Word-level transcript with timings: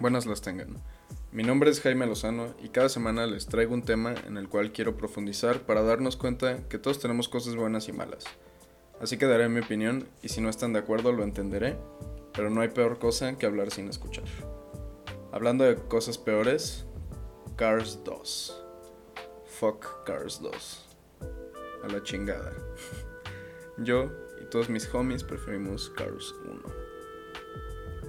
Buenas 0.00 0.24
las 0.24 0.40
tengan. 0.40 0.82
Mi 1.30 1.42
nombre 1.42 1.68
es 1.68 1.82
Jaime 1.82 2.06
Lozano 2.06 2.54
y 2.64 2.70
cada 2.70 2.88
semana 2.88 3.26
les 3.26 3.44
traigo 3.44 3.74
un 3.74 3.82
tema 3.82 4.14
en 4.26 4.38
el 4.38 4.48
cual 4.48 4.72
quiero 4.72 4.96
profundizar 4.96 5.60
para 5.66 5.82
darnos 5.82 6.16
cuenta 6.16 6.66
que 6.68 6.78
todos 6.78 7.00
tenemos 7.00 7.28
cosas 7.28 7.54
buenas 7.54 7.86
y 7.86 7.92
malas. 7.92 8.24
Así 8.98 9.18
que 9.18 9.26
daré 9.26 9.50
mi 9.50 9.60
opinión 9.60 10.08
y 10.22 10.30
si 10.30 10.40
no 10.40 10.48
están 10.48 10.72
de 10.72 10.78
acuerdo 10.78 11.12
lo 11.12 11.22
entenderé, 11.22 11.76
pero 12.32 12.48
no 12.48 12.62
hay 12.62 12.68
peor 12.68 12.98
cosa 12.98 13.36
que 13.36 13.44
hablar 13.44 13.70
sin 13.70 13.90
escuchar. 13.90 14.24
Hablando 15.32 15.64
de 15.64 15.76
cosas 15.76 16.16
peores, 16.16 16.86
Cars 17.56 18.02
2. 18.02 18.64
Fuck 19.44 20.04
Cars 20.06 20.40
2. 20.40 20.86
A 21.84 21.88
la 21.88 22.02
chingada. 22.02 22.54
Yo 23.76 24.10
y 24.40 24.46
todos 24.46 24.70
mis 24.70 24.88
homies 24.94 25.24
preferimos 25.24 25.90
Cars 25.90 26.34
1. 26.46 26.62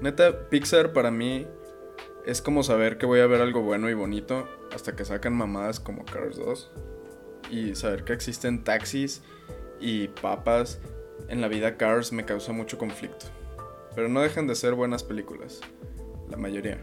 Neta, 0.01 0.47
Pixar 0.47 0.93
para 0.93 1.11
mí 1.11 1.45
es 2.25 2.41
como 2.41 2.63
saber 2.63 2.97
que 2.97 3.05
voy 3.05 3.19
a 3.19 3.27
ver 3.27 3.41
algo 3.41 3.61
bueno 3.61 3.89
y 3.89 3.93
bonito 3.93 4.47
hasta 4.73 4.95
que 4.95 5.05
sacan 5.05 5.33
mamadas 5.33 5.79
como 5.79 6.05
Cars 6.05 6.37
2 6.37 6.71
y 7.49 7.75
saber 7.75 8.03
que 8.03 8.13
existen 8.13 8.63
taxis 8.63 9.21
y 9.79 10.07
papas 10.07 10.79
en 11.29 11.41
la 11.41 11.47
vida 11.47 11.77
Cars 11.77 12.11
me 12.11 12.25
causa 12.25 12.51
mucho 12.51 12.77
conflicto. 12.77 13.25
Pero 13.95 14.07
no 14.07 14.21
dejan 14.21 14.47
de 14.47 14.55
ser 14.55 14.73
buenas 14.73 15.03
películas, 15.03 15.59
la 16.29 16.37
mayoría. 16.37 16.79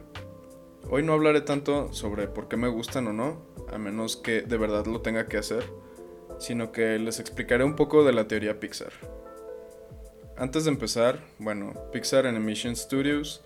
Hoy 0.90 1.02
no 1.02 1.12
hablaré 1.12 1.40
tanto 1.40 1.92
sobre 1.92 2.28
por 2.28 2.48
qué 2.48 2.56
me 2.56 2.68
gustan 2.68 3.06
o 3.06 3.12
no, 3.12 3.42
a 3.72 3.78
menos 3.78 4.16
que 4.16 4.42
de 4.42 4.56
verdad 4.56 4.86
lo 4.86 5.00
tenga 5.00 5.26
que 5.26 5.38
hacer, 5.38 5.64
sino 6.38 6.72
que 6.72 6.98
les 6.98 7.20
explicaré 7.20 7.64
un 7.64 7.76
poco 7.76 8.04
de 8.04 8.12
la 8.12 8.28
teoría 8.28 8.60
Pixar. 8.60 8.92
Antes 10.36 10.64
de 10.64 10.70
empezar, 10.70 11.20
bueno, 11.38 11.74
Pixar 11.92 12.26
Animation 12.26 12.76
Studios 12.76 13.42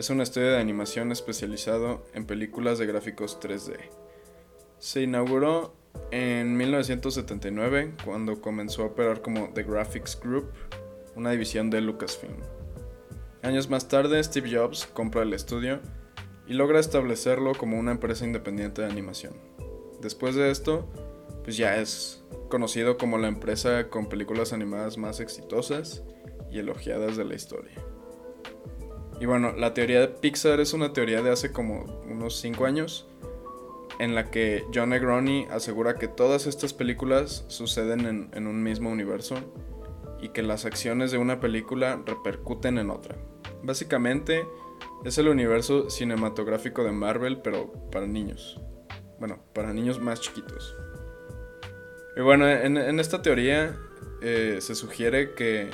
es 0.00 0.08
un 0.08 0.22
estudio 0.22 0.52
de 0.52 0.58
animación 0.58 1.12
especializado 1.12 2.06
en 2.14 2.24
películas 2.24 2.78
de 2.78 2.86
gráficos 2.86 3.38
3D. 3.38 3.76
Se 4.78 5.02
inauguró 5.02 5.74
en 6.10 6.56
1979 6.56 7.96
cuando 8.02 8.40
comenzó 8.40 8.82
a 8.82 8.86
operar 8.86 9.20
como 9.20 9.50
The 9.52 9.62
Graphics 9.62 10.18
Group, 10.18 10.52
una 11.16 11.32
división 11.32 11.68
de 11.68 11.82
Lucasfilm. 11.82 12.32
Años 13.42 13.68
más 13.68 13.88
tarde, 13.88 14.24
Steve 14.24 14.50
Jobs 14.50 14.86
compra 14.86 15.22
el 15.22 15.34
estudio 15.34 15.80
y 16.46 16.54
logra 16.54 16.80
establecerlo 16.80 17.52
como 17.52 17.78
una 17.78 17.92
empresa 17.92 18.24
independiente 18.24 18.80
de 18.80 18.88
animación. 18.88 19.34
Después 20.00 20.34
de 20.34 20.50
esto, 20.50 20.88
pues 21.44 21.58
ya 21.58 21.76
es 21.76 22.24
conocido 22.48 22.96
como 22.96 23.18
la 23.18 23.28
empresa 23.28 23.90
con 23.90 24.08
películas 24.08 24.54
animadas 24.54 24.96
más 24.96 25.20
exitosas 25.20 26.02
y 26.50 26.58
elogiadas 26.58 27.18
de 27.18 27.26
la 27.26 27.34
historia. 27.34 27.74
Y 29.20 29.26
bueno, 29.26 29.52
la 29.52 29.74
teoría 29.74 30.00
de 30.00 30.08
Pixar 30.08 30.60
es 30.60 30.72
una 30.72 30.94
teoría 30.94 31.20
de 31.20 31.30
hace 31.30 31.52
como 31.52 31.84
unos 32.10 32.40
5 32.40 32.64
años, 32.64 33.06
en 33.98 34.14
la 34.14 34.30
que 34.30 34.64
John 34.74 34.88
Negroni 34.88 35.46
asegura 35.50 35.96
que 35.96 36.08
todas 36.08 36.46
estas 36.46 36.72
películas 36.72 37.44
suceden 37.48 38.30
en, 38.32 38.46
un 38.46 38.62
mismo 38.62 38.88
universo 38.88 39.36
y 40.22 40.30
que 40.30 40.42
las 40.42 40.64
acciones 40.64 41.10
de 41.10 41.18
una 41.18 41.38
película 41.38 42.02
repercuten 42.06 42.78
en 42.78 42.88
otra. 42.88 43.16
Básicamente 43.62 44.46
es 45.04 45.18
el 45.18 45.28
universo 45.28 45.90
cinematográfico 45.90 46.82
de 46.82 46.92
Marvel, 46.92 47.42
pero 47.42 47.70
para 47.92 48.06
niños. 48.06 48.58
Bueno, 49.18 49.44
para 49.52 49.74
niños 49.74 50.00
más 50.00 50.22
chiquitos. 50.22 50.74
Y 52.16 52.22
bueno, 52.22 52.48
en, 52.48 52.98
esta 52.98 53.20
teoría 53.20 53.78
eh, 54.22 54.58
se 54.62 54.74
sugiere 54.74 55.34
que 55.34 55.68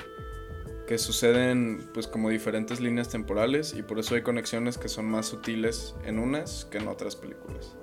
que 0.87 0.99
suceden 0.99 1.91
pues 1.93 2.07
como 2.07 2.31
diferentes 2.31 2.81
líneas 2.81 3.09
temporales 3.09 3.75
y 3.75 3.83
por 3.83 3.99
eso 3.99 4.15
hay 4.15 4.23
conexiones 4.23 4.79
que 4.79 4.89
son 4.89 5.07
más 5.07 5.27
sutiles 5.27 5.95
en 6.05 6.19
unas 6.19 6.65
que 6.67 6.79
en 6.79 6.89
otras 6.89 7.17
películas. 7.17 7.77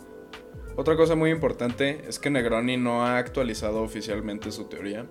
Otra 0.76 0.96
cosa 0.96 1.16
muy 1.16 1.30
importante 1.30 2.02
es 2.08 2.18
que 2.18 2.30
Negroni 2.30 2.78
no 2.78 3.06
ha 3.06 3.18
actualizado 3.18 3.84
oficialmente 3.84 4.52
su 4.52 4.66
teoría, 4.66 5.06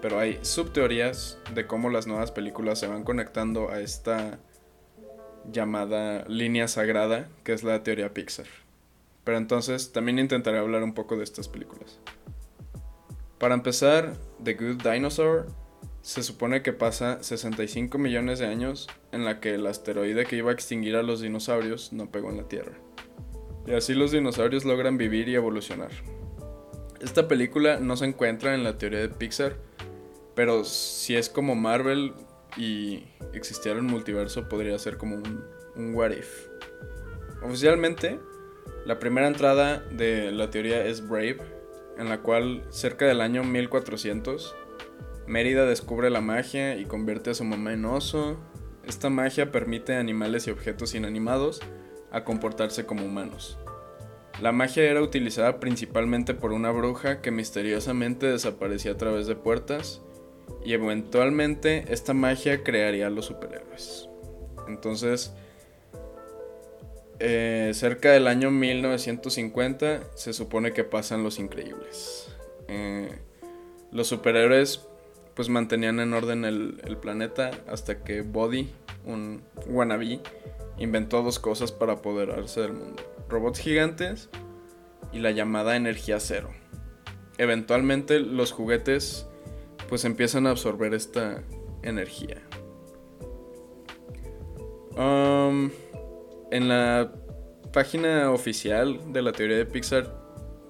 pero 0.00 0.18
hay 0.18 0.38
subteorías 0.42 1.38
de 1.52 1.66
cómo 1.66 1.90
las 1.90 2.06
nuevas 2.06 2.30
películas 2.30 2.78
se 2.78 2.86
van 2.86 3.04
conectando 3.04 3.70
a 3.70 3.80
esta 3.80 4.38
llamada 5.50 6.24
línea 6.26 6.68
sagrada 6.68 7.28
que 7.42 7.52
es 7.52 7.64
la 7.64 7.82
teoría 7.82 8.14
Pixar. 8.14 8.46
Pero 9.24 9.38
entonces 9.38 9.92
también 9.92 10.18
intentaré 10.18 10.58
hablar 10.58 10.82
un 10.82 10.94
poco 10.94 11.16
de 11.16 11.24
estas 11.24 11.48
películas. 11.48 11.98
Para 13.38 13.54
empezar, 13.54 14.14
The 14.42 14.54
Good 14.54 14.82
Dinosaur 14.82 15.48
se 16.04 16.22
supone 16.22 16.60
que 16.60 16.74
pasa 16.74 17.22
65 17.22 17.96
millones 17.96 18.38
de 18.38 18.46
años 18.46 18.88
en 19.10 19.24
la 19.24 19.40
que 19.40 19.54
el 19.54 19.66
asteroide 19.66 20.26
que 20.26 20.36
iba 20.36 20.50
a 20.50 20.52
extinguir 20.52 20.96
a 20.96 21.02
los 21.02 21.22
dinosaurios 21.22 21.94
no 21.94 22.10
pegó 22.10 22.28
en 22.28 22.36
la 22.36 22.46
Tierra. 22.46 22.74
Y 23.66 23.72
así 23.72 23.94
los 23.94 24.12
dinosaurios 24.12 24.66
logran 24.66 24.98
vivir 24.98 25.30
y 25.30 25.34
evolucionar. 25.34 25.88
Esta 27.00 27.26
película 27.26 27.80
no 27.80 27.96
se 27.96 28.04
encuentra 28.04 28.54
en 28.54 28.64
la 28.64 28.76
teoría 28.76 29.00
de 29.00 29.08
Pixar, 29.08 29.56
pero 30.34 30.64
si 30.64 31.16
es 31.16 31.30
como 31.30 31.54
Marvel 31.54 32.12
y 32.58 33.04
existiera 33.32 33.80
un 33.80 33.86
multiverso 33.86 34.46
podría 34.46 34.78
ser 34.78 34.98
como 34.98 35.16
un, 35.16 35.42
un 35.74 35.94
what 35.94 36.10
if. 36.10 36.48
Oficialmente, 37.42 38.20
la 38.84 38.98
primera 38.98 39.26
entrada 39.26 39.78
de 39.78 40.30
la 40.32 40.50
teoría 40.50 40.84
es 40.84 41.08
Brave, 41.08 41.38
en 41.96 42.10
la 42.10 42.20
cual 42.20 42.62
cerca 42.68 43.06
del 43.06 43.22
año 43.22 43.42
1400 43.42 44.54
Mérida 45.26 45.64
descubre 45.64 46.10
la 46.10 46.20
magia 46.20 46.76
y 46.76 46.84
convierte 46.84 47.30
a 47.30 47.34
su 47.34 47.44
mamá 47.44 47.72
en 47.72 47.84
oso. 47.86 48.36
Esta 48.86 49.08
magia 49.08 49.50
permite 49.50 49.94
a 49.94 50.00
animales 50.00 50.46
y 50.46 50.50
objetos 50.50 50.94
inanimados 50.94 51.60
a 52.10 52.24
comportarse 52.24 52.84
como 52.84 53.04
humanos. 53.04 53.58
La 54.40 54.52
magia 54.52 54.82
era 54.82 55.00
utilizada 55.00 55.60
principalmente 55.60 56.34
por 56.34 56.52
una 56.52 56.70
bruja 56.70 57.22
que 57.22 57.30
misteriosamente 57.30 58.26
desaparecía 58.26 58.92
a 58.92 58.96
través 58.96 59.26
de 59.26 59.36
puertas 59.36 60.02
y 60.64 60.72
eventualmente 60.72 61.84
esta 61.88 62.14
magia 62.14 62.62
crearía 62.62 63.06
a 63.06 63.10
los 63.10 63.26
superhéroes. 63.26 64.08
Entonces, 64.68 65.32
eh, 67.20 67.70
cerca 67.74 68.10
del 68.10 68.26
año 68.26 68.50
1950 68.50 70.00
se 70.14 70.32
supone 70.32 70.72
que 70.72 70.84
pasan 70.84 71.22
los 71.22 71.38
increíbles. 71.38 72.28
Eh, 72.68 73.08
los 73.92 74.08
superhéroes 74.08 74.86
pues 75.34 75.48
mantenían 75.48 76.00
en 76.00 76.12
orden 76.12 76.44
el, 76.44 76.96
planeta 77.00 77.50
hasta 77.68 78.02
que 78.04 78.22
Body, 78.22 78.70
un 79.04 79.42
wannabe, 79.66 80.20
inventó 80.78 81.22
dos 81.22 81.38
cosas 81.38 81.72
para 81.72 81.94
apoderarse 81.94 82.60
del 82.60 82.72
mundo. 82.72 83.02
Robots 83.28 83.58
gigantes 83.58 84.30
y 85.12 85.18
la 85.18 85.32
llamada 85.32 85.76
energía 85.76 86.20
cero. 86.20 86.50
Eventualmente 87.38 88.20
los 88.20 88.52
juguetes 88.52 89.26
pues 89.88 90.04
empiezan 90.04 90.46
a 90.46 90.50
absorber 90.50 90.94
esta 90.94 91.42
energía. 91.82 92.40
Um, 94.96 95.70
en 96.52 96.68
la 96.68 97.12
página 97.72 98.30
oficial 98.30 99.12
de 99.12 99.22
la 99.22 99.32
teoría 99.32 99.56
de 99.56 99.66
Pixar 99.66 100.14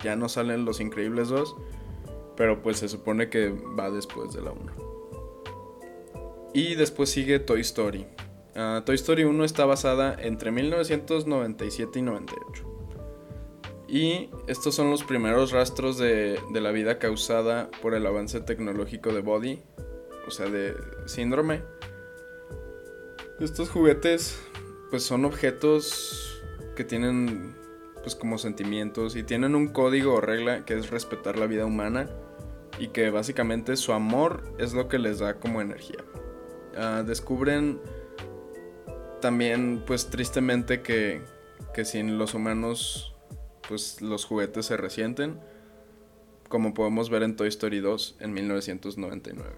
ya 0.02 0.16
no 0.16 0.30
salen 0.30 0.64
los 0.64 0.80
increíbles 0.80 1.28
dos 1.28 1.54
pero 2.36 2.62
pues 2.62 2.78
se 2.78 2.88
supone 2.88 3.28
que 3.28 3.50
va 3.50 3.90
después 3.90 4.32
de 4.32 4.42
la 4.42 4.52
1. 4.52 4.94
Y 6.52 6.74
después 6.76 7.10
sigue 7.10 7.40
Toy 7.40 7.60
Story. 7.60 8.06
Ah, 8.54 8.82
Toy 8.86 8.94
Story 8.94 9.24
1 9.24 9.44
está 9.44 9.64
basada 9.64 10.16
entre 10.20 10.52
1997 10.52 11.98
y 11.98 12.02
98. 12.02 12.70
Y 13.88 14.30
estos 14.46 14.74
son 14.74 14.90
los 14.90 15.04
primeros 15.04 15.52
rastros 15.52 15.98
de, 15.98 16.40
de, 16.52 16.60
la 16.60 16.70
vida 16.70 16.98
causada 16.98 17.70
por 17.82 17.94
el 17.94 18.06
avance 18.06 18.40
tecnológico 18.40 19.12
de 19.12 19.20
Body, 19.20 19.62
o 20.26 20.30
sea, 20.30 20.46
de 20.46 20.74
síndrome. 21.06 21.62
Estos 23.40 23.68
juguetes, 23.68 24.40
pues 24.90 25.02
son 25.02 25.24
objetos 25.24 26.42
que 26.76 26.84
tienen, 26.84 27.54
pues 28.02 28.14
como 28.14 28.38
sentimientos 28.38 29.16
y 29.16 29.22
tienen 29.22 29.54
un 29.54 29.68
código 29.68 30.14
o 30.14 30.20
regla 30.20 30.64
que 30.64 30.74
es 30.74 30.90
respetar 30.90 31.36
la 31.38 31.46
vida 31.46 31.66
humana 31.66 32.08
y 32.78 32.88
que 32.88 33.10
básicamente 33.10 33.76
su 33.76 33.92
amor 33.92 34.54
es 34.58 34.72
lo 34.74 34.88
que 34.88 34.98
les 34.98 35.18
da 35.18 35.34
como 35.34 35.60
energía. 35.60 36.04
Ah, 36.76 37.02
descubren 37.06 37.80
también 39.20 39.82
pues 39.86 40.10
tristemente 40.10 40.82
que, 40.82 41.22
que 41.72 41.84
sin 41.84 42.18
los 42.18 42.34
humanos 42.34 43.14
pues 43.68 44.02
los 44.02 44.24
juguetes 44.24 44.66
se 44.66 44.76
resienten, 44.76 45.40
como 46.48 46.74
podemos 46.74 47.08
ver 47.10 47.22
en 47.22 47.36
Toy 47.36 47.48
Story 47.48 47.80
2 47.80 48.16
en 48.20 48.32
1999. 48.32 49.50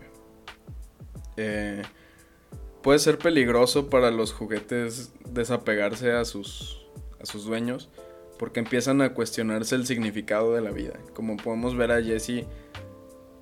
Eh, 1.37 1.83
puede 2.83 2.99
ser 2.99 3.19
peligroso 3.19 3.91
para 3.91 4.11
los 4.11 4.33
juguetes 4.33 5.13
desapegarse 5.29 6.13
a 6.13 6.25
sus, 6.25 6.87
a 7.21 7.27
sus 7.27 7.45
dueños 7.45 7.91
porque 8.39 8.61
empiezan 8.61 9.01
a 9.01 9.15
cuestionarse 9.15 9.75
el 9.75 9.87
significado 9.87 10.55
de 10.55 10.61
la 10.61 10.71
vida. 10.71 10.95
Como 11.15 11.37
podemos 11.37 11.77
ver 11.77 11.91
a 11.91 12.03
Jessie 12.03 12.47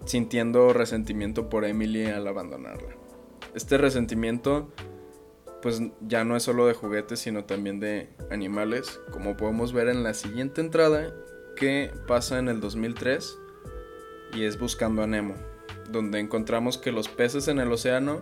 sintiendo 0.05 0.73
resentimiento 0.73 1.49
por 1.49 1.65
Emily 1.65 2.07
al 2.07 2.27
abandonarla. 2.27 2.97
Este 3.55 3.79
resentimiento 3.79 4.73
pues 5.65 5.81
ya 6.03 6.25
no 6.25 6.37
es 6.37 6.43
solo 6.43 6.67
de 6.67 6.75
juguetes, 6.75 7.21
sino 7.21 7.45
también 7.47 7.81
de 7.81 8.11
animales, 8.31 9.01
como 9.11 9.35
podemos 9.35 9.73
ver 9.73 9.89
en 9.89 10.03
la 10.03 10.13
siguiente 10.13 10.61
entrada 10.61 11.15
que 11.57 11.91
pasa 12.07 12.39
en 12.39 12.49
el 12.49 12.61
2003 12.61 13.39
y 14.35 14.45
es 14.45 14.59
Buscando 14.59 15.03
a 15.03 15.07
Nemo, 15.07 15.35
donde 15.89 16.19
encontramos 16.19 16.77
que 16.77 16.93
los 16.93 17.09
peces 17.09 17.49
en 17.49 17.61
el 17.61 17.73
océano 17.73 18.21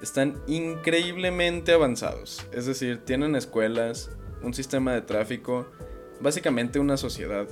están 0.00 0.40
increíblemente 0.46 1.72
avanzados, 1.72 2.46
es 2.52 2.64
decir, 2.64 3.04
tienen 3.04 3.36
escuelas, 3.36 4.10
un 4.42 4.54
sistema 4.54 4.94
de 4.94 5.02
tráfico, 5.02 5.66
básicamente 6.20 6.78
una 6.78 6.96
sociedad. 6.96 7.48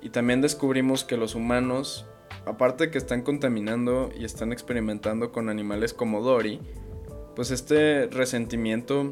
Y 0.00 0.10
también 0.10 0.40
descubrimos 0.40 1.04
que 1.04 1.16
los 1.16 1.34
humanos, 1.34 2.06
aparte 2.46 2.84
de 2.84 2.90
que 2.90 2.98
están 2.98 3.22
contaminando 3.22 4.10
y 4.18 4.24
están 4.24 4.52
experimentando 4.52 5.32
con 5.32 5.48
animales 5.48 5.94
como 5.94 6.22
Dory, 6.22 6.60
pues 7.34 7.50
este 7.50 8.06
resentimiento 8.08 9.10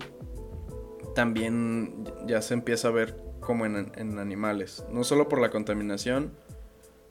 también 1.15 2.05
ya 2.27 2.43
se 2.43 2.55
empieza 2.55 2.89
a 2.89 2.93
ver 2.93 3.17
como 3.41 3.67
en, 3.67 4.19
animales, 4.19 4.85
no 4.91 5.03
solo 5.03 5.29
por 5.29 5.41
la 5.41 5.51
contaminación, 5.51 6.33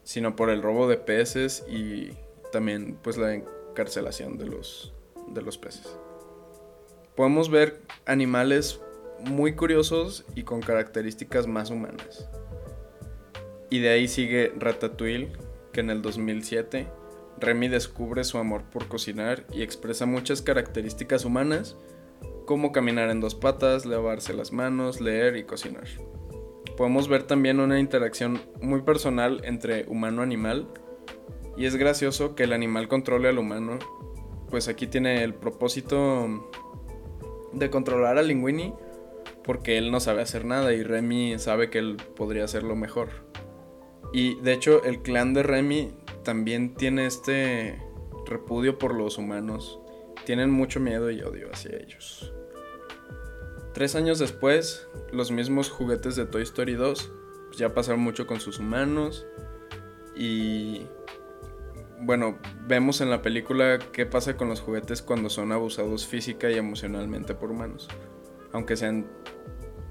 sino 0.03 0.35
por 0.35 0.49
el 0.49 0.61
robo 0.61 0.87
de 0.87 0.97
peces 0.97 1.65
y 1.67 2.11
también 2.51 2.97
pues 3.01 3.17
la 3.17 3.33
encarcelación 3.33 4.37
de 4.37 4.45
los, 4.45 4.93
de 5.27 5.41
los 5.41 5.57
peces. 5.57 5.97
Podemos 7.15 7.49
ver 7.49 7.81
animales 8.05 8.79
muy 9.19 9.55
curiosos 9.55 10.25
y 10.35 10.43
con 10.43 10.61
características 10.61 11.47
más 11.47 11.69
humanas. 11.69 12.29
Y 13.69 13.79
de 13.79 13.89
ahí 13.89 14.07
sigue 14.07 14.53
Ratatouille, 14.57 15.31
en 15.79 15.89
el 15.89 16.01
2007 16.01 16.87
Remy 17.39 17.69
descubre 17.69 18.23
su 18.23 18.37
amor 18.37 18.63
por 18.63 18.87
cocinar 18.87 19.45
y 19.51 19.61
expresa 19.61 20.05
muchas 20.05 20.41
características 20.41 21.25
humanas, 21.25 21.77
como 22.45 22.71
caminar 22.71 23.09
en 23.09 23.21
dos 23.21 23.35
patas, 23.35 23.85
lavarse 23.85 24.33
las 24.33 24.51
manos, 24.51 24.99
leer 24.99 25.37
y 25.37 25.43
cocinar. 25.43 25.85
Podemos 26.75 27.07
ver 27.07 27.23
también 27.23 27.59
una 27.59 27.79
interacción 27.79 28.41
muy 28.61 28.81
personal 28.81 29.41
entre 29.43 29.85
humano-animal, 29.87 30.67
y 31.57 31.65
es 31.65 31.75
gracioso 31.75 32.35
que 32.35 32.43
el 32.43 32.53
animal 32.53 32.87
controle 32.87 33.29
al 33.29 33.37
humano, 33.37 33.79
pues 34.49 34.67
aquí 34.67 34.87
tiene 34.87 35.23
el 35.23 35.33
propósito 35.33 36.27
de 37.53 37.69
controlar 37.69 38.17
a 38.17 38.21
Linguini, 38.21 38.73
porque 39.43 39.77
él 39.77 39.91
no 39.91 39.99
sabe 39.99 40.21
hacer 40.21 40.45
nada 40.45 40.73
y 40.73 40.83
Remy 40.83 41.37
sabe 41.39 41.69
que 41.69 41.79
él 41.79 41.97
podría 42.15 42.45
hacerlo 42.45 42.75
mejor. 42.75 43.09
Y 44.11 44.39
de 44.41 44.53
hecho 44.53 44.83
el 44.83 45.01
clan 45.01 45.33
de 45.33 45.43
Remy 45.43 45.93
también 46.23 46.75
tiene 46.75 47.05
este 47.05 47.81
repudio 48.25 48.77
por 48.77 48.95
los 48.95 49.17
humanos. 49.17 49.79
Tienen 50.25 50.51
mucho 50.51 50.79
miedo 50.79 51.11
y 51.11 51.21
odio 51.21 51.49
hacia 51.51 51.77
ellos. 51.77 52.33
Tres 53.73 53.95
años 53.95 54.19
después, 54.19 54.87
los 55.11 55.31
mismos 55.31 55.69
juguetes 55.69 56.15
de 56.15 56.25
Toy 56.25 56.41
Story 56.41 56.73
2 56.73 57.11
pues, 57.47 57.57
ya 57.57 57.73
pasaron 57.73 58.01
mucho 58.01 58.27
con 58.27 58.39
sus 58.39 58.59
humanos. 58.59 59.25
Y 60.15 60.87
bueno, 62.01 62.37
vemos 62.67 63.01
en 63.01 63.09
la 63.09 63.21
película 63.21 63.79
qué 63.91 64.05
pasa 64.05 64.37
con 64.37 64.49
los 64.49 64.61
juguetes 64.61 65.01
cuando 65.01 65.29
son 65.29 65.51
abusados 65.51 66.07
física 66.07 66.49
y 66.49 66.55
emocionalmente 66.55 67.33
por 67.33 67.51
humanos. 67.51 67.87
Aunque 68.53 68.75
sean 68.75 69.07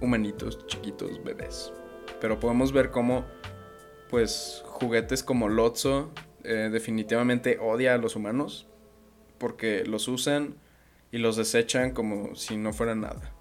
humanitos, 0.00 0.66
chiquitos, 0.66 1.22
bebés. 1.24 1.72
Pero 2.20 2.40
podemos 2.40 2.72
ver 2.72 2.90
cómo, 2.90 3.26
pues, 4.10 4.62
juguetes 4.66 5.22
como 5.22 5.48
Lotso 5.48 6.10
eh, 6.44 6.68
definitivamente 6.72 7.58
odia 7.58 7.94
a 7.94 7.98
los 7.98 8.16
humanos 8.16 8.66
porque 9.38 9.84
los 9.84 10.08
usan 10.08 10.56
y 11.10 11.18
los 11.18 11.36
desechan 11.36 11.92
como 11.92 12.34
si 12.34 12.56
no 12.56 12.72
fuera 12.72 12.94
nada. 12.94 13.32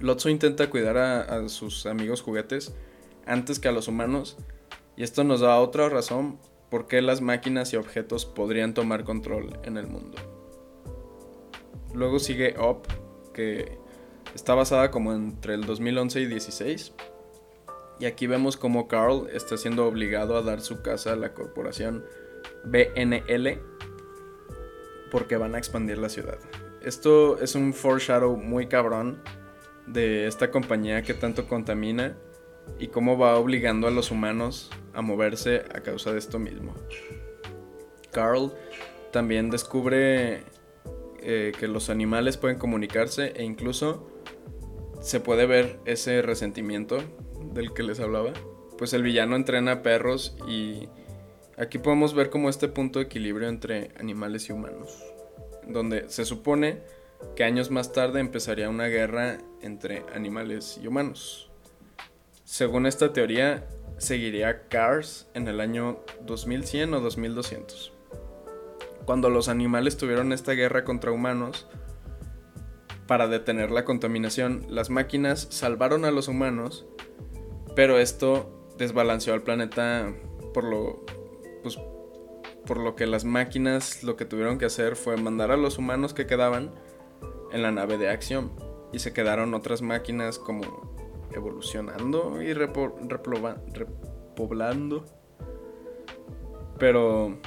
Lotso 0.00 0.28
intenta 0.28 0.70
cuidar 0.70 0.96
a, 0.96 1.20
a, 1.20 1.48
sus 1.48 1.86
amigos 1.86 2.22
juguetes 2.22 2.74
antes 3.26 3.58
que 3.58 3.68
a 3.68 3.72
los 3.72 3.88
humanos 3.88 4.36
y 4.96 5.02
esto 5.02 5.24
nos 5.24 5.40
da 5.40 5.58
otra 5.58 5.88
razón 5.88 6.38
por 6.70 6.86
qué 6.86 7.02
las 7.02 7.20
máquinas 7.20 7.72
y 7.72 7.76
objetos 7.76 8.26
podrían 8.26 8.74
tomar 8.74 9.04
control 9.04 9.58
en 9.64 9.76
el 9.76 9.86
mundo. 9.86 10.16
Luego 11.92 12.18
sigue 12.18 12.54
Up, 12.58 12.82
que 13.34 13.78
está 14.34 14.54
basada 14.54 14.90
como 14.90 15.12
entre 15.12 15.54
el 15.54 15.66
2011 15.66 16.20
y 16.20 16.26
16 16.26 16.92
y 18.00 18.06
aquí 18.06 18.26
vemos 18.26 18.56
cómo 18.56 18.88
Carl 18.88 19.28
está 19.32 19.58
siendo 19.58 19.86
obligado 19.86 20.36
a 20.36 20.42
dar 20.42 20.62
su 20.62 20.80
casa 20.80 21.12
a 21.12 21.16
la 21.16 21.34
corporación 21.34 22.04
BNL 22.64 23.60
porque 25.10 25.36
van 25.36 25.54
a 25.54 25.58
expandir 25.58 25.98
la 25.98 26.08
ciudad. 26.08 26.38
Esto 26.80 27.38
es 27.40 27.54
un 27.54 27.74
foreshadow 27.74 28.36
muy 28.36 28.68
cabrón 28.68 29.22
de 29.86 30.26
esta 30.26 30.50
compañía 30.50 31.02
que 31.02 31.12
tanto 31.12 31.46
contamina 31.46 32.16
y 32.78 32.88
cómo 32.88 33.18
va 33.18 33.36
obligando 33.36 33.86
a 33.86 33.90
los 33.90 34.10
humanos 34.10 34.70
a 34.94 35.02
moverse 35.02 35.64
a 35.74 35.80
causa 35.80 36.10
de 36.12 36.20
esto 36.20 36.38
mismo. 36.38 36.74
Carl 38.10 38.54
también 39.12 39.50
descubre 39.50 40.44
eh, 41.20 41.52
que 41.58 41.68
los 41.68 41.90
animales 41.90 42.38
pueden 42.38 42.58
comunicarse 42.58 43.34
e 43.36 43.44
incluso 43.44 44.08
se 45.02 45.20
puede 45.20 45.44
ver 45.44 45.80
ese 45.84 46.22
resentimiento 46.22 46.98
del 47.52 47.72
que 47.72 47.82
les 47.82 48.00
hablaba, 48.00 48.32
pues 48.78 48.92
el 48.92 49.02
villano 49.02 49.36
entrena 49.36 49.82
perros 49.82 50.36
y 50.46 50.88
aquí 51.56 51.78
podemos 51.78 52.14
ver 52.14 52.30
como 52.30 52.48
este 52.48 52.68
punto 52.68 52.98
de 52.98 53.06
equilibrio 53.06 53.48
entre 53.48 53.90
animales 53.98 54.48
y 54.48 54.52
humanos, 54.52 55.02
donde 55.66 56.08
se 56.08 56.24
supone 56.24 56.80
que 57.36 57.44
años 57.44 57.70
más 57.70 57.92
tarde 57.92 58.20
empezaría 58.20 58.70
una 58.70 58.86
guerra 58.86 59.38
entre 59.60 60.04
animales 60.14 60.80
y 60.82 60.86
humanos. 60.86 61.50
Según 62.44 62.86
esta 62.86 63.12
teoría, 63.12 63.68
seguiría 63.98 64.66
Cars 64.68 65.28
en 65.34 65.46
el 65.46 65.60
año 65.60 66.00
2100 66.22 66.94
o 66.94 67.00
2200. 67.00 67.92
Cuando 69.04 69.28
los 69.28 69.48
animales 69.48 69.96
tuvieron 69.96 70.32
esta 70.32 70.52
guerra 70.52 70.84
contra 70.84 71.12
humanos, 71.12 71.66
para 73.06 73.26
detener 73.26 73.70
la 73.70 73.84
contaminación, 73.84 74.66
las 74.68 74.88
máquinas 74.88 75.48
salvaron 75.50 76.04
a 76.04 76.12
los 76.12 76.28
humanos 76.28 76.86
pero 77.80 77.98
esto 77.98 78.68
desbalanceó 78.76 79.32
al 79.32 79.40
planeta 79.40 80.12
por 80.52 80.64
lo, 80.64 81.02
pues, 81.62 81.78
por 82.66 82.76
lo 82.76 82.94
que 82.94 83.06
las 83.06 83.24
máquinas 83.24 84.04
lo 84.04 84.16
que 84.16 84.26
tuvieron 84.26 84.58
que 84.58 84.66
hacer 84.66 84.96
fue 84.96 85.16
mandar 85.16 85.50
a 85.50 85.56
los 85.56 85.78
humanos 85.78 86.12
que 86.12 86.26
quedaban 86.26 86.74
en 87.52 87.62
la 87.62 87.70
nave 87.70 87.96
de 87.96 88.10
acción. 88.10 88.52
Y 88.92 88.98
se 88.98 89.14
quedaron 89.14 89.54
otras 89.54 89.80
máquinas 89.80 90.38
como 90.38 90.92
evolucionando 91.32 92.42
y 92.42 92.52
repoblando. 92.52 93.56
Pero 96.78 97.38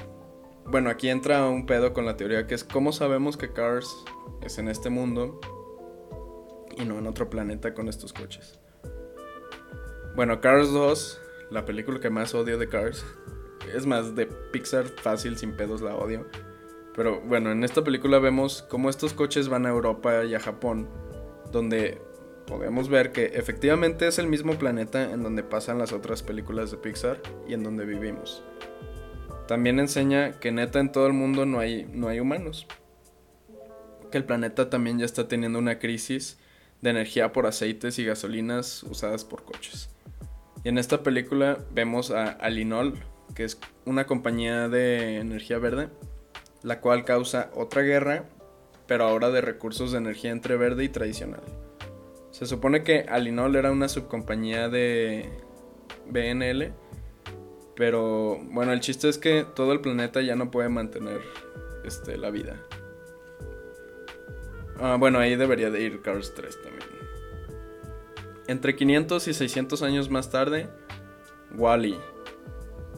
bueno, 0.65 0.89
aquí 0.89 1.09
entra 1.09 1.47
un 1.47 1.67
pedo 1.67 1.93
con 1.93 2.07
la 2.07 2.17
teoría 2.17 2.47
que 2.47 2.55
es 2.55 2.63
cómo 2.63 2.91
sabemos 2.91 3.37
que 3.37 3.53
Cars 3.53 4.03
es 4.41 4.57
en 4.57 4.67
este 4.67 4.89
mundo 4.89 5.39
y 6.75 6.85
no 6.85 6.97
en 6.97 7.05
otro 7.05 7.29
planeta 7.29 7.75
con 7.75 7.87
estos 7.87 8.13
coches. 8.13 8.62
Bueno, 10.15 10.41
Cars 10.41 10.71
2, 10.71 11.21
la 11.49 11.65
película 11.65 11.99
que 11.99 12.11
más 12.11 12.35
odio 12.35 12.59
de 12.59 12.69
Cars. 12.69 13.03
Es 13.73 13.87
más, 13.87 14.15
de 14.15 14.27
Pixar 14.27 14.85
fácil, 14.85 15.37
sin 15.37 15.53
pedos 15.53 15.81
la 15.81 15.95
odio. 15.95 16.27
Pero 16.95 17.19
bueno, 17.21 17.51
en 17.51 17.63
esta 17.63 17.83
película 17.83 18.19
vemos 18.19 18.61
cómo 18.69 18.91
estos 18.91 19.13
coches 19.13 19.49
van 19.49 19.65
a 19.65 19.69
Europa 19.69 20.23
y 20.23 20.35
a 20.35 20.39
Japón, 20.39 20.87
donde 21.51 21.99
podemos 22.45 22.89
ver 22.89 23.11
que 23.11 23.25
efectivamente 23.33 24.07
es 24.07 24.19
el 24.19 24.27
mismo 24.27 24.53
planeta 24.59 25.11
en 25.11 25.23
donde 25.23 25.41
pasan 25.41 25.79
las 25.79 25.93
otras 25.93 26.21
películas 26.21 26.69
de 26.69 26.77
Pixar 26.77 27.19
y 27.47 27.55
en 27.55 27.63
donde 27.63 27.83
vivimos. 27.83 28.43
También 29.47 29.79
enseña 29.79 30.39
que 30.39 30.51
neta 30.51 30.79
en 30.79 30.91
todo 30.91 31.07
el 31.07 31.13
mundo 31.13 31.47
no 31.47 31.59
hay, 31.59 31.85
no 31.91 32.07
hay 32.07 32.19
humanos. 32.19 32.67
Que 34.11 34.19
el 34.19 34.25
planeta 34.25 34.69
también 34.69 34.99
ya 34.99 35.05
está 35.05 35.27
teniendo 35.27 35.57
una 35.57 35.79
crisis 35.79 36.37
de 36.81 36.91
energía 36.91 37.33
por 37.33 37.47
aceites 37.47 37.97
y 37.97 38.05
gasolinas 38.05 38.83
usadas 38.83 39.25
por 39.25 39.43
coches. 39.43 39.89
Y 40.63 40.69
en 40.69 40.77
esta 40.77 41.03
película 41.03 41.57
vemos 41.71 42.11
a 42.11 42.25
Alinol, 42.31 42.93
que 43.35 43.43
es 43.43 43.59
una 43.85 44.05
compañía 44.05 44.69
de 44.69 45.17
energía 45.17 45.57
verde, 45.57 45.89
la 46.61 46.79
cual 46.79 47.03
causa 47.03 47.51
otra 47.53 47.81
guerra, 47.81 48.29
pero 48.87 49.05
ahora 49.05 49.29
de 49.29 49.41
recursos 49.41 49.91
de 49.91 49.97
energía 49.97 50.31
entre 50.31 50.55
verde 50.55 50.83
y 50.85 50.89
tradicional. 50.89 51.41
Se 52.31 52.45
supone 52.45 52.83
que 52.83 53.05
Alinol 53.09 53.55
era 53.55 53.71
una 53.71 53.89
subcompañía 53.89 54.69
de 54.69 55.29
BNL, 56.09 56.73
pero 57.75 58.39
bueno, 58.45 58.71
el 58.71 58.79
chiste 58.79 59.09
es 59.09 59.17
que 59.17 59.45
todo 59.55 59.73
el 59.73 59.81
planeta 59.81 60.21
ya 60.21 60.35
no 60.35 60.49
puede 60.49 60.69
mantener 60.69 61.21
este, 61.83 62.17
la 62.17 62.31
vida. 62.31 62.55
Ah, 64.79 64.95
bueno, 64.99 65.19
ahí 65.19 65.35
debería 65.35 65.69
de 65.69 65.81
ir 65.81 66.01
Cars 66.01 66.33
3 66.35 66.61
también. 66.61 66.92
Entre 68.47 68.75
500 68.75 69.27
y 69.27 69.33
600 69.33 69.81
años 69.83 70.09
más 70.09 70.29
tarde, 70.29 70.69
Wally. 71.55 71.97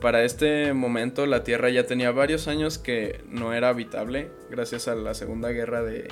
Para 0.02 0.24
este 0.24 0.74
momento 0.74 1.25
la 1.25 1.44
Tierra 1.44 1.70
ya 1.70 1.86
tenía 1.86 2.12
varios 2.12 2.48
años 2.48 2.78
que 2.78 3.24
no 3.30 3.54
era 3.54 3.70
habitable 3.70 4.32
gracias 4.50 4.88
a 4.88 4.96
la 4.96 5.14
Segunda 5.14 5.50
Guerra 5.50 5.84
de, 5.84 6.08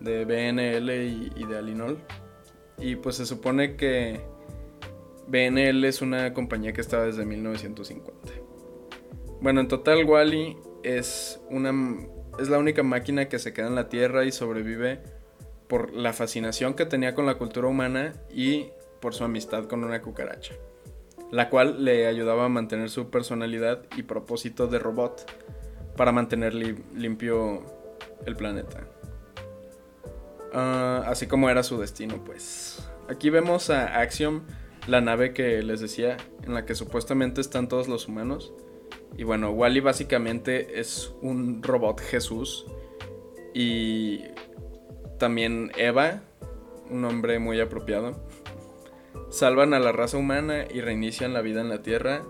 de 0.00 0.24
BNL 0.24 0.90
y, 1.36 1.44
de 1.44 1.58
Alinol. 1.58 1.98
Y 2.78 2.96
pues 2.96 3.16
se 3.16 3.26
supone 3.26 3.76
que 3.76 4.20
BNL 5.28 5.84
es 5.84 6.02
una 6.02 6.34
compañía 6.34 6.72
que 6.72 6.80
estaba 6.80 7.04
desde 7.04 7.24
1950. 7.24 8.32
Bueno, 9.40 9.60
en 9.60 9.68
total 9.68 10.04
Wally 10.04 10.56
es 10.82 11.40
una 11.48 11.72
es 12.38 12.48
la 12.48 12.58
única 12.58 12.82
máquina 12.82 13.28
que 13.28 13.38
se 13.38 13.52
queda 13.52 13.68
en 13.68 13.74
la 13.74 13.88
Tierra 13.88 14.24
y 14.24 14.32
sobrevive 14.32 15.02
por 15.72 15.94
la 15.94 16.12
fascinación 16.12 16.74
que 16.74 16.84
tenía 16.84 17.14
con 17.14 17.24
la 17.24 17.36
cultura 17.36 17.66
humana 17.66 18.12
y 18.30 18.66
por 19.00 19.14
su 19.14 19.24
amistad 19.24 19.64
con 19.64 19.84
una 19.84 20.02
cucaracha, 20.02 20.52
la 21.30 21.48
cual 21.48 21.82
le 21.82 22.06
ayudaba 22.06 22.44
a 22.44 22.50
mantener 22.50 22.90
su 22.90 23.08
personalidad 23.08 23.82
y 23.96 24.02
propósito 24.02 24.66
de 24.66 24.78
robot 24.78 25.24
para 25.96 26.12
mantener 26.12 26.52
limpio 26.52 27.64
el 28.26 28.36
planeta. 28.36 28.86
Ah, 30.52 31.04
así 31.06 31.26
como 31.26 31.48
era 31.48 31.62
su 31.62 31.80
destino, 31.80 32.22
pues. 32.22 32.86
Aquí 33.08 33.30
vemos 33.30 33.70
a 33.70 33.98
Axiom, 33.98 34.42
la 34.86 35.00
nave 35.00 35.32
que 35.32 35.62
les 35.62 35.80
decía, 35.80 36.18
en 36.44 36.52
la 36.52 36.66
que 36.66 36.74
supuestamente 36.74 37.40
están 37.40 37.66
todos 37.66 37.88
los 37.88 38.08
humanos. 38.08 38.52
Y 39.16 39.24
bueno, 39.24 39.52
Wally 39.52 39.80
básicamente 39.80 40.78
es 40.80 41.14
un 41.22 41.62
robot 41.62 41.98
Jesús. 41.98 42.66
Y 43.54 44.24
también 45.22 45.70
Eva, 45.76 46.20
un 46.90 47.04
hombre 47.04 47.38
muy 47.38 47.60
apropiado. 47.60 48.26
Salvan 49.30 49.72
a 49.72 49.78
la 49.78 49.92
raza 49.92 50.16
humana 50.16 50.64
y 50.68 50.80
reinician 50.80 51.32
la 51.32 51.42
vida 51.42 51.60
en 51.60 51.68
la 51.68 51.80
Tierra. 51.80 52.24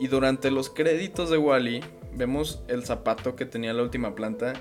Y 0.00 0.06
durante 0.06 0.50
los 0.50 0.70
créditos 0.70 1.28
de 1.28 1.36
Wally 1.36 1.84
vemos 2.14 2.62
el 2.68 2.86
zapato 2.86 3.36
que 3.36 3.44
tenía 3.44 3.74
la 3.74 3.82
última 3.82 4.14
planta 4.14 4.54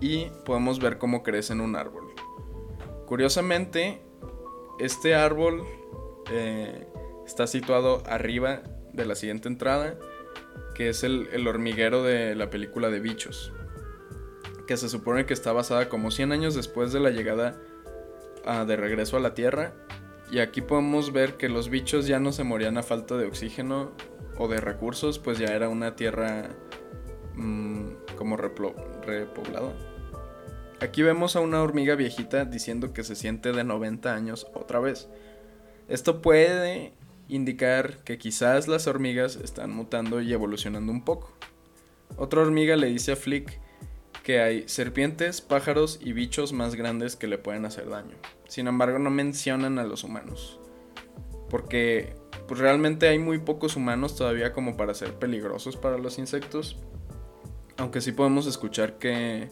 y 0.00 0.24
podemos 0.44 0.80
ver 0.80 0.98
cómo 0.98 1.22
crece 1.22 1.52
en 1.52 1.60
un 1.60 1.76
árbol. 1.76 2.12
Curiosamente, 3.06 4.00
este 4.80 5.14
árbol 5.14 5.62
eh, 6.32 6.84
está 7.24 7.46
situado 7.46 8.02
arriba 8.06 8.62
de 8.92 9.06
la 9.06 9.14
siguiente 9.14 9.46
entrada 9.46 9.96
que 10.74 10.88
es 10.88 11.04
el, 11.04 11.46
hormiguero 11.46 12.02
de 12.02 12.34
la 12.34 12.50
película 12.50 12.90
de 12.90 12.98
bichos, 12.98 13.52
que 14.66 14.76
se 14.76 14.88
supone 14.88 15.26
que 15.26 15.34
está 15.34 15.52
basada 15.52 15.88
como 15.88 16.10
100 16.10 16.32
años 16.32 16.54
después 16.54 16.92
de 16.92 17.00
la 17.00 17.10
llegada 17.10 17.56
ah, 18.44 18.64
de 18.64 18.76
regreso 18.76 19.16
a 19.16 19.20
la 19.20 19.34
Tierra. 19.34 19.72
Y 20.30 20.40
aquí 20.40 20.60
podemos 20.60 21.12
ver 21.12 21.36
que 21.36 21.48
los 21.48 21.70
bichos 21.70 22.06
ya 22.06 22.18
no 22.18 22.32
se 22.32 22.44
morían 22.44 22.78
a 22.78 22.82
falta 22.82 23.16
de 23.16 23.26
oxígeno 23.26 23.92
o 24.38 24.48
de 24.48 24.60
recursos, 24.60 25.18
pues 25.18 25.38
ya 25.38 25.46
era 25.46 25.68
una 25.68 25.94
tierra 25.94 26.50
mm, 27.36 27.90
como 28.16 28.36
repoblada. 28.36 29.72
Aquí 30.80 31.02
vemos 31.02 31.36
a 31.36 31.40
una 31.40 31.62
hormiga 31.62 31.94
viejita 31.94 32.44
diciendo 32.44 32.92
que 32.92 33.04
se 33.04 33.14
siente 33.14 33.52
de 33.52 33.64
90 33.64 34.14
años 34.14 34.46
otra 34.52 34.80
vez. 34.80 35.08
Esto 35.88 36.20
puede 36.20 36.92
indicar 37.28 37.98
que 38.04 38.18
quizás 38.18 38.68
las 38.68 38.86
hormigas 38.86 39.36
están 39.36 39.70
mutando 39.70 40.20
y 40.20 40.32
evolucionando 40.32 40.92
un 40.92 41.04
poco. 41.04 41.32
Otra 42.16 42.42
hormiga 42.42 42.76
le 42.76 42.88
dice 42.88 43.12
a 43.12 43.16
Flick 43.16 43.58
que 44.26 44.40
hay 44.40 44.66
serpientes, 44.66 45.40
pájaros 45.40 46.00
y 46.02 46.12
bichos 46.12 46.52
más 46.52 46.74
grandes 46.74 47.14
que 47.14 47.28
le 47.28 47.38
pueden 47.38 47.64
hacer 47.64 47.88
daño. 47.88 48.16
Sin 48.48 48.66
embargo, 48.66 48.98
no 48.98 49.08
mencionan 49.08 49.78
a 49.78 49.84
los 49.84 50.02
humanos. 50.02 50.58
Porque 51.48 52.16
pues, 52.48 52.58
realmente 52.58 53.06
hay 53.06 53.20
muy 53.20 53.38
pocos 53.38 53.76
humanos 53.76 54.16
todavía 54.16 54.52
como 54.52 54.76
para 54.76 54.94
ser 54.94 55.14
peligrosos 55.14 55.76
para 55.76 55.96
los 55.96 56.18
insectos. 56.18 56.76
Aunque 57.76 58.00
sí 58.00 58.10
podemos 58.10 58.48
escuchar 58.48 58.98
que, 58.98 59.48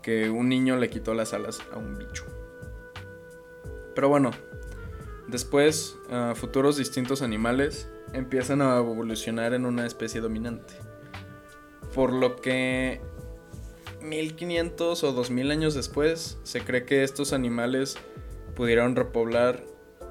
que 0.00 0.30
un 0.30 0.48
niño 0.48 0.76
le 0.76 0.90
quitó 0.90 1.12
las 1.12 1.32
alas 1.32 1.58
a 1.72 1.78
un 1.78 1.98
bicho. 1.98 2.24
Pero 3.96 4.08
bueno, 4.08 4.30
Después, 5.28 5.98
futuros 6.36 6.78
distintos 6.78 7.20
animales 7.20 7.90
empiezan 8.14 8.62
a 8.62 8.78
evolucionar 8.78 9.52
en 9.52 9.66
una 9.66 9.84
especie 9.84 10.22
dominante. 10.22 10.72
Por 11.94 12.14
lo 12.14 12.36
que 12.36 13.02
1500 14.02 15.04
o 15.04 15.12
2000 15.12 15.50
años 15.50 15.74
después, 15.74 16.38
se 16.42 16.60
cree 16.60 16.84
que 16.84 17.02
estos 17.02 17.32
animales 17.32 17.96
pudieron 18.54 18.96
repoblar 18.96 19.64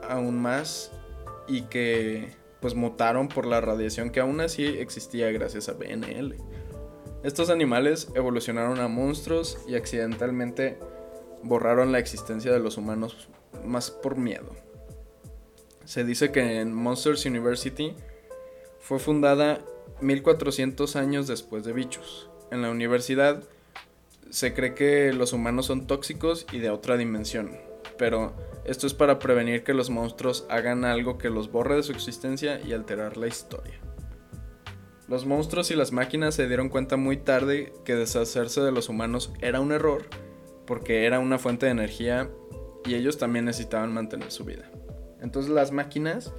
aún 0.07 0.41
más 0.41 0.91
y 1.47 1.63
que 1.63 2.35
pues 2.59 2.75
mutaron 2.75 3.27
por 3.27 3.45
la 3.45 3.61
radiación 3.61 4.09
que 4.09 4.19
aún 4.19 4.41
así 4.41 4.65
existía 4.65 5.31
gracias 5.31 5.69
a 5.69 5.73
BNL. 5.73 6.35
Estos 7.23 7.49
animales 7.49 8.09
evolucionaron 8.15 8.79
a 8.79 8.87
monstruos 8.87 9.57
y 9.67 9.75
accidentalmente 9.75 10.77
borraron 11.43 11.91
la 11.91 11.99
existencia 11.99 12.51
de 12.51 12.59
los 12.59 12.77
humanos 12.77 13.29
más 13.65 13.91
por 13.91 14.17
miedo. 14.17 14.55
Se 15.85 16.03
dice 16.03 16.31
que 16.31 16.59
en 16.59 16.73
Monsters 16.73 17.25
University 17.25 17.95
fue 18.79 18.99
fundada 18.99 19.61
1400 20.01 20.95
años 20.95 21.27
después 21.27 21.63
de 21.63 21.73
Bichos. 21.73 22.29
En 22.51 22.61
la 22.61 22.69
universidad 22.69 23.43
se 24.29 24.53
cree 24.53 24.73
que 24.73 25.13
los 25.13 25.33
humanos 25.33 25.67
son 25.67 25.87
tóxicos 25.87 26.45
y 26.51 26.59
de 26.59 26.69
otra 26.69 26.97
dimensión, 26.97 27.51
pero 27.97 28.33
esto 28.65 28.87
es 28.87 28.93
para 28.93 29.19
prevenir 29.19 29.63
que 29.63 29.73
los 29.73 29.89
monstruos 29.89 30.45
hagan 30.49 30.85
algo 30.85 31.17
que 31.17 31.29
los 31.29 31.51
borre 31.51 31.75
de 31.75 31.83
su 31.83 31.91
existencia 31.91 32.59
y 32.59 32.73
alterar 32.73 33.17
la 33.17 33.27
historia. 33.27 33.79
Los 35.07 35.25
monstruos 35.25 35.71
y 35.71 35.75
las 35.75 35.93
máquinas 35.93 36.35
se 36.35 36.47
dieron 36.47 36.67
cuenta 36.67 36.97
muy 36.97 37.15
tarde 37.15 37.73
que 37.85 37.95
deshacerse 37.95 38.59
de 38.61 38.73
los 38.73 38.89
humanos 38.89 39.31
era 39.39 39.61
un 39.61 39.71
error, 39.71 40.03
porque 40.65 41.05
era 41.05 41.19
una 41.19 41.39
fuente 41.39 41.65
de 41.65 41.71
energía 41.71 42.29
y 42.85 42.95
ellos 42.95 43.17
también 43.17 43.45
necesitaban 43.45 43.93
mantener 43.93 44.31
su 44.31 44.43
vida. 44.43 44.69
Entonces 45.21 45.49
las 45.51 45.71
máquinas 45.71 46.33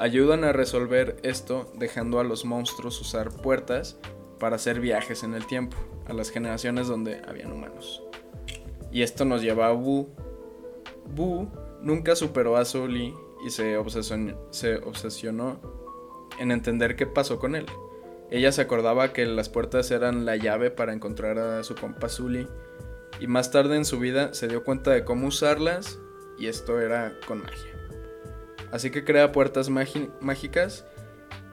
ayudan 0.00 0.44
a 0.44 0.52
resolver 0.52 1.16
esto 1.22 1.70
dejando 1.76 2.18
a 2.18 2.24
los 2.24 2.46
monstruos 2.46 2.98
usar 3.00 3.30
puertas 3.30 3.98
para 4.40 4.56
hacer 4.56 4.80
viajes 4.80 5.22
en 5.22 5.34
el 5.34 5.46
tiempo 5.46 5.76
a 6.08 6.12
las 6.12 6.30
generaciones 6.30 6.88
donde 6.88 7.22
habían 7.26 7.52
humanos. 7.52 8.02
Y 8.90 9.02
esto 9.02 9.24
nos 9.24 9.42
lleva 9.42 9.68
a 9.68 9.74
Wu. 9.74 10.08
Wu 11.16 11.48
nunca 11.82 12.16
superó 12.16 12.56
a 12.56 12.64
Sully 12.64 13.14
y 13.46 13.50
se 13.50 13.76
obsesionó, 13.76 14.36
se 14.50 14.76
obsesionó 14.76 15.60
en 16.38 16.50
entender 16.50 16.96
qué 16.96 17.06
pasó 17.06 17.38
con 17.38 17.54
él. 17.54 17.66
Ella 18.30 18.52
se 18.52 18.62
acordaba 18.62 19.12
que 19.12 19.24
las 19.26 19.48
puertas 19.48 19.90
eran 19.90 20.24
la 20.24 20.36
llave 20.36 20.70
para 20.70 20.92
encontrar 20.92 21.38
a 21.38 21.62
su 21.62 21.74
compa 21.74 22.08
Sully 22.08 22.46
y 23.20 23.26
más 23.26 23.50
tarde 23.50 23.76
en 23.76 23.84
su 23.84 23.98
vida 23.98 24.34
se 24.34 24.48
dio 24.48 24.64
cuenta 24.64 24.90
de 24.90 25.04
cómo 25.04 25.28
usarlas 25.28 25.98
y 26.38 26.46
esto 26.46 26.80
era 26.80 27.18
con 27.26 27.42
magia. 27.42 27.78
Así 28.70 28.90
que 28.90 29.04
crea 29.04 29.32
puertas 29.32 29.70
mágicas. 29.70 30.84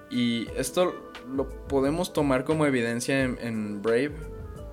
Y 0.09 0.47
esto 0.55 0.93
lo 1.33 1.49
podemos 1.67 2.13
tomar 2.13 2.43
como 2.43 2.65
evidencia 2.65 3.23
en, 3.23 3.81
Brave. 3.81 4.13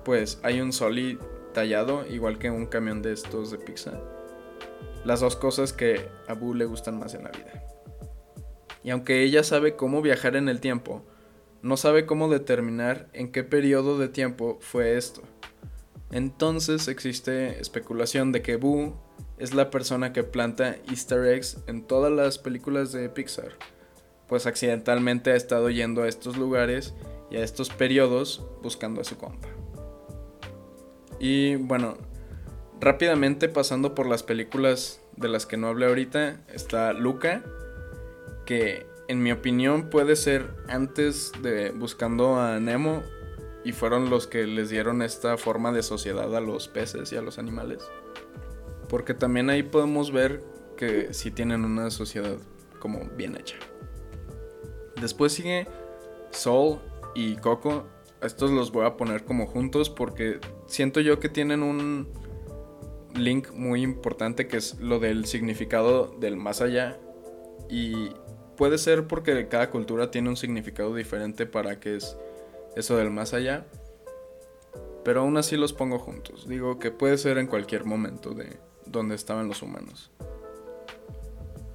Pues 0.03 0.39
hay 0.43 0.61
un 0.61 0.73
Soli 0.73 1.17
tallado, 1.53 2.05
igual 2.07 2.39
que 2.39 2.49
un 2.49 2.65
camión 2.65 3.01
de 3.01 3.13
estos 3.13 3.51
de 3.51 3.57
pizza. 3.57 3.99
Las 5.05 5.21
dos 5.21 5.35
cosas 5.35 5.73
que 5.73 6.07
a 6.27 6.33
Boo 6.33 6.53
le 6.53 6.65
gustan 6.65 6.99
más 6.99 7.13
en 7.13 7.23
la 7.23 7.31
vida. 7.31 7.63
Y 8.83 8.89
aunque 8.89 9.23
ella 9.23 9.43
sabe 9.43 9.75
cómo 9.75 10.01
viajar 10.01 10.35
en 10.35 10.49
el 10.49 10.59
tiempo, 10.59 11.03
no 11.61 11.77
sabe 11.77 12.05
cómo 12.05 12.29
determinar 12.29 13.07
en 13.13 13.31
qué 13.31 13.43
periodo 13.43 13.97
de 13.97 14.09
tiempo 14.09 14.57
fue 14.59 14.97
esto. 14.97 15.21
Entonces 16.11 16.87
existe 16.89 17.59
especulación 17.59 18.31
de 18.31 18.41
que 18.41 18.57
Boo 18.57 19.01
es 19.37 19.53
la 19.53 19.71
persona 19.71 20.13
que 20.13 20.23
planta 20.23 20.75
easter 20.89 21.25
eggs 21.25 21.57
en 21.67 21.87
todas 21.87 22.11
las 22.11 22.37
películas 22.37 22.91
de 22.91 23.09
Pixar, 23.09 23.53
pues 24.27 24.45
accidentalmente 24.45 25.31
ha 25.31 25.35
estado 25.35 25.69
yendo 25.69 26.03
a 26.03 26.07
estos 26.07 26.37
lugares 26.37 26.93
y 27.31 27.37
a 27.37 27.43
estos 27.43 27.69
periodos 27.69 28.45
buscando 28.61 29.01
a 29.01 29.05
su 29.05 29.17
compa. 29.17 29.52
Y 31.23 31.55
bueno, 31.55 31.95
rápidamente 32.81 33.47
pasando 33.47 33.95
por 33.95 34.07
las 34.07 34.23
películas 34.23 34.99
de 35.15 35.29
las 35.29 35.45
que 35.45 35.55
no 35.55 35.69
hablé 35.69 35.85
ahorita, 35.85 36.41
está 36.53 36.91
Luca, 36.91 37.41
que 38.45 38.85
en 39.07 39.23
mi 39.23 39.31
opinión 39.31 39.89
puede 39.89 40.17
ser 40.17 40.53
antes 40.67 41.31
de 41.41 41.71
Buscando 41.71 42.41
a 42.41 42.59
Nemo 42.59 43.03
y 43.63 43.71
fueron 43.71 44.09
los 44.09 44.27
que 44.27 44.45
les 44.45 44.69
dieron 44.69 45.01
esta 45.01 45.37
forma 45.37 45.71
de 45.71 45.81
sociedad 45.81 46.35
a 46.35 46.41
los 46.41 46.67
peces 46.67 47.13
y 47.13 47.15
a 47.15 47.21
los 47.21 47.39
animales. 47.39 47.89
Porque 48.89 49.13
también 49.13 49.49
ahí 49.49 49.63
podemos 49.63 50.11
ver 50.11 50.43
que 50.75 51.13
sí 51.13 51.31
tienen 51.31 51.63
una 51.63 51.89
sociedad 51.89 52.35
como 52.79 53.07
bien 53.15 53.37
hecha. 53.37 53.55
Después 54.99 55.31
sigue 55.31 55.69
Soul 56.31 56.79
y 57.15 57.37
Coco. 57.37 57.87
Estos 58.21 58.51
los 58.51 58.73
voy 58.73 58.85
a 58.85 58.97
poner 58.97 59.23
como 59.23 59.47
juntos 59.47 59.89
porque 59.89 60.41
siento 60.73 61.01
yo 61.01 61.19
que 61.19 61.29
tienen 61.29 61.61
un 61.61 62.07
link 63.13 63.51
muy 63.51 63.83
importante 63.83 64.47
que 64.47 64.57
es 64.57 64.79
lo 64.79 64.97
del 64.97 65.25
significado 65.25 66.07
del 66.19 66.35
más 66.35 66.61
allá. 66.61 66.97
Y 67.69 68.09
puede 68.57 68.79
ser 68.79 69.05
porque 69.05 69.47
cada 69.47 69.69
cultura 69.69 70.09
tiene 70.09 70.29
un 70.29 70.35
significado 70.35 70.95
diferente 70.95 71.45
para 71.45 71.79
qué 71.79 71.97
es 71.97 72.17
eso 72.75 72.97
del 72.97 73.11
más 73.11 73.33
allá. 73.35 73.67
pero 75.03 75.21
aún 75.21 75.37
así 75.37 75.57
los 75.57 75.73
pongo 75.73 75.99
juntos. 75.99 76.47
Digo 76.47 76.79
que 76.79 76.89
puede 76.89 77.17
ser 77.17 77.37
en 77.37 77.45
cualquier 77.45 77.85
momento 77.85 78.31
de 78.31 78.57
donde 78.85 79.15
estaban 79.15 79.47
los 79.47 79.61
humanos. 79.61 80.09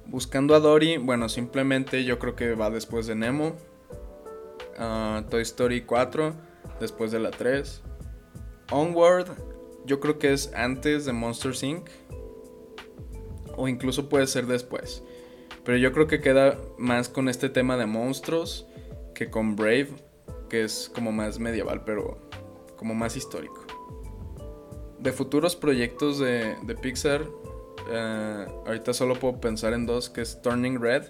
Buscando 0.07 0.55
a 0.55 0.59
Dory, 0.59 0.97
bueno, 0.97 1.29
simplemente 1.29 2.03
yo 2.03 2.17
creo 2.17 2.35
que 2.35 2.55
va 2.55 2.69
después 2.69 3.05
de 3.05 3.15
Nemo. 3.15 3.55
Ah, 4.77 5.23
Toy 5.29 5.43
Story 5.43 5.83
4, 5.83 6.33
después 6.79 7.11
de 7.11 7.19
la 7.19 7.29
3. 7.29 7.83
Onward, 8.71 9.27
yo 9.85 9.99
creo 9.99 10.19
que 10.19 10.33
es 10.33 10.53
antes 10.53 11.05
de 11.05 11.13
Monsters 11.13 11.63
Inc. 11.63 11.89
O 13.55 13.67
incluso 13.67 14.07
puede 14.07 14.27
ser 14.27 14.45
después. 14.45 15.03
Pero 15.63 15.77
yo 15.77 15.91
creo 15.91 16.07
que 16.07 16.21
queda 16.21 16.57
más 16.77 17.09
con 17.09 17.29
este 17.29 17.49
tema 17.49 17.77
de 17.77 17.85
monstruos 17.85 18.67
que 19.13 19.29
con 19.29 19.55
Brave, 19.55 19.89
que 20.49 20.63
es 20.63 20.91
como 20.93 21.11
más 21.11 21.39
medieval, 21.39 21.83
pero 21.83 22.19
como 22.77 22.95
más 22.95 23.17
histórico. 23.17 23.65
De 24.99 25.11
futuros 25.11 25.55
proyectos 25.55 26.19
de, 26.19 26.55
Pixar, 26.81 27.25
eh, 27.91 28.45
ahorita 28.65 28.93
solo 28.93 29.15
puedo 29.15 29.39
pensar 29.39 29.73
en 29.73 29.85
dos, 29.85 30.09
que 30.09 30.21
es 30.21 30.41
Turning 30.41 30.79
Red, 30.79 31.03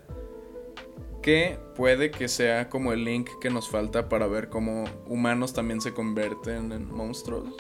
que 1.22 1.60
puede 1.76 2.12
que 2.12 2.28
sea 2.28 2.70
como 2.70 2.94
el 2.94 3.04
link 3.04 3.30
que 3.42 3.50
nos 3.50 3.70
falta 3.70 4.10
para 4.10 4.28
ver 4.28 4.50
cómo 4.50 4.86
humanos 5.06 5.54
también 5.54 5.82
se 5.82 5.94
convierten 5.94 6.72
en 6.72 6.92
monstruos. 6.92 7.56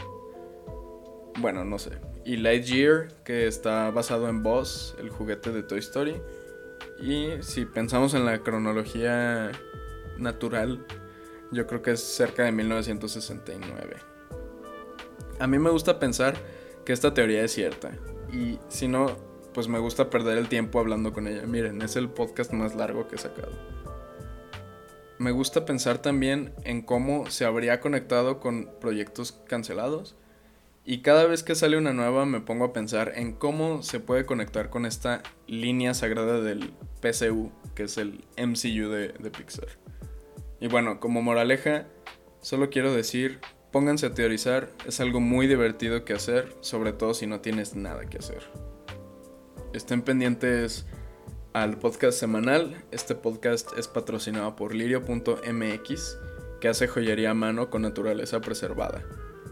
Bueno, 1.39 1.63
no 1.63 1.79
sé. 1.79 1.91
Y 2.25 2.37
Lightyear, 2.37 3.07
que 3.23 3.47
está 3.47 3.89
basado 3.91 4.27
en 4.29 4.43
Boss, 4.43 4.95
el 4.99 5.09
juguete 5.09 5.51
de 5.51 5.63
Toy 5.63 5.79
Story. 5.79 6.21
Y 7.01 7.41
si 7.41 7.65
pensamos 7.65 8.13
en 8.13 8.25
la 8.25 8.39
cronología 8.39 9.51
natural, 10.17 10.85
yo 11.51 11.65
creo 11.65 11.81
que 11.81 11.91
es 11.91 12.01
cerca 12.01 12.43
de 12.43 12.51
1969. 12.51 13.95
A 15.39 15.47
mí 15.47 15.59
me 15.59 15.69
gusta 15.69 15.99
pensar 15.99 16.35
que 16.85 16.93
esta 16.93 17.13
teoría 17.13 17.43
es 17.43 17.53
cierta. 17.53 17.91
Y 18.33 18.59
si 18.67 18.87
no, 18.87 19.15
pues 19.53 19.67
me 19.67 19.79
gusta 19.79 20.09
perder 20.09 20.37
el 20.37 20.47
tiempo 20.47 20.79
hablando 20.79 21.13
con 21.13 21.27
ella. 21.27 21.43
Miren, 21.45 21.81
es 21.81 21.95
el 21.95 22.09
podcast 22.09 22.53
más 22.53 22.75
largo 22.75 23.07
que 23.07 23.15
he 23.15 23.19
sacado. 23.19 23.51
Me 25.17 25.31
gusta 25.31 25.65
pensar 25.65 26.01
también 26.01 26.53
en 26.63 26.81
cómo 26.81 27.29
se 27.29 27.45
habría 27.45 27.81
conectado 27.81 28.39
con 28.39 28.69
proyectos 28.79 29.33
cancelados. 29.47 30.15
Y 30.85 31.01
cada 31.01 31.25
vez 31.25 31.43
que 31.43 31.55
sale 31.55 31.77
una 31.77 31.93
nueva 31.93 32.25
me 32.25 32.39
pongo 32.39 32.65
a 32.65 32.73
pensar 32.73 33.11
en 33.15 33.33
cómo 33.33 33.83
se 33.83 33.99
puede 33.99 34.25
conectar 34.25 34.69
con 34.69 34.85
esta 34.85 35.21
línea 35.45 35.93
sagrada 35.93 36.41
del 36.41 36.73
PCU, 37.01 37.51
que 37.75 37.83
es 37.83 37.97
el 37.97 38.23
MCU 38.37 38.89
de, 38.89 39.09
de 39.09 39.29
Pixar. 39.29 39.67
Y 40.61 40.67
bueno, 40.67 40.99
como 40.99 41.21
moraleja, 41.21 41.85
solo 42.41 42.69
quiero 42.69 42.93
decir, 42.93 43.39
pónganse 43.71 44.07
a 44.07 44.13
teorizar, 44.13 44.71
es 44.87 44.99
algo 44.99 45.19
muy 45.19 45.47
divertido 45.47 46.05
que 46.05 46.13
hacer, 46.13 46.55
sobre 46.61 46.93
todo 46.93 47.13
si 47.13 47.27
no 47.27 47.41
tienes 47.41 47.75
nada 47.75 48.05
que 48.05 48.17
hacer. 48.17 48.68
Estén 49.73 50.01
pendientes 50.01 50.87
al 51.53 51.77
podcast 51.77 52.19
semanal. 52.19 52.83
Este 52.91 53.13
podcast 53.13 53.69
es 53.77 53.87
patrocinado 53.87 54.55
por 54.55 54.73
lirio.mx, 54.73 56.17
que 56.59 56.67
hace 56.67 56.87
joyería 56.87 57.31
a 57.31 57.35
mano 57.35 57.69
con 57.69 57.83
naturaleza 57.83 58.41
preservada. 58.41 59.03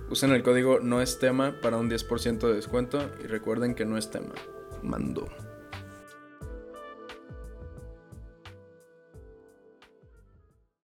Usen 0.10 0.32
el 0.32 0.42
código 0.42 0.80
no 0.80 1.04
es 1.04 1.20
tema 1.20 1.62
para 1.62 1.78
un 1.78 1.88
10% 1.90 2.40
de 2.40 2.56
descuento 2.56 3.12
y 3.24 3.28
recuerden 3.28 3.76
que 3.76 3.86
no 3.86 3.96
es 3.96 4.10
tema. 4.10 4.34
Mando. 4.82 5.28